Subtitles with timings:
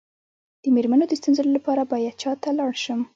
[0.63, 3.01] د میرمنو د ستونزو لپاره باید چا ته لاړ شم؟